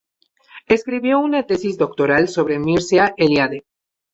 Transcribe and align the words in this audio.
Escribió 0.65 1.19
una 1.19 1.45
tesis 1.45 1.77
doctoral 1.77 2.27
sobre 2.27 2.57
Mircea 2.57 3.13
Eliade. 3.17 3.65